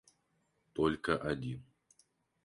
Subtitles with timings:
[0.73, 1.63] Только один...